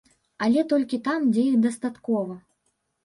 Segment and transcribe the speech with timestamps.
[0.45, 2.41] Але толькі там, дзе іх дастаткова.